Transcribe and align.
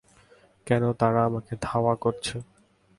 কেন 0.67 0.83
তারা 0.93 1.19
আমাকে 1.25 1.53
ধাওয়া 1.61 1.93
করছে? 1.95 2.35